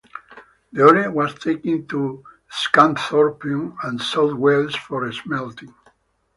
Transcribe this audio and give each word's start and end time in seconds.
The 0.73 0.83
ore 0.83 1.11
was 1.11 1.35
taken 1.35 1.85
to 1.89 2.23
Scunthorpe 2.51 3.75
and 3.83 4.01
South 4.01 4.33
Wales 4.33 4.75
for 4.75 5.11
smelting. 5.11 5.75